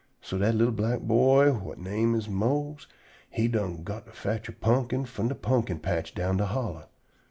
[0.19, 2.87] So dat li'l black boy whut he name is Mose
[3.29, 6.89] he done got to fotch a pumpkin from de pumpkin patch down de hollow.